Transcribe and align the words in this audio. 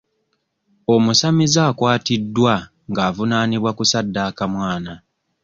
Omusamize 0.93 1.59
akwatiddwa 1.69 2.53
nga 2.89 3.01
avunaanibwa 3.09 3.71
kusaddaaka 3.77 4.43
mwana. 4.53 4.93